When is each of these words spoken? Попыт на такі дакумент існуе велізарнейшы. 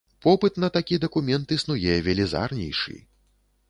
Попыт 0.25 0.55
на 0.63 0.69
такі 0.77 0.99
дакумент 1.05 1.55
існуе 1.59 2.01
велізарнейшы. 2.09 3.01